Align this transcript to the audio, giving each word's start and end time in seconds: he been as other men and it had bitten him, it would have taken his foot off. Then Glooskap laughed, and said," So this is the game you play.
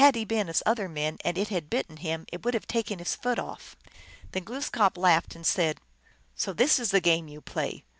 he 0.15 0.25
been 0.25 0.49
as 0.49 0.63
other 0.65 0.89
men 0.89 1.17
and 1.23 1.37
it 1.37 1.49
had 1.49 1.69
bitten 1.69 1.97
him, 1.97 2.25
it 2.33 2.43
would 2.43 2.55
have 2.55 2.65
taken 2.65 2.97
his 2.97 3.15
foot 3.15 3.37
off. 3.37 3.75
Then 4.31 4.43
Glooskap 4.43 4.97
laughed, 4.97 5.35
and 5.35 5.45
said," 5.45 5.79
So 6.35 6.53
this 6.53 6.79
is 6.79 6.89
the 6.89 6.99
game 7.01 7.27
you 7.27 7.39
play. 7.39 7.83